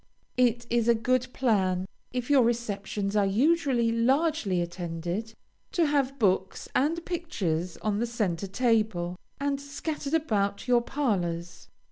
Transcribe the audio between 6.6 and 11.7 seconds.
and pictures on the centre table, and scattered about your parlors.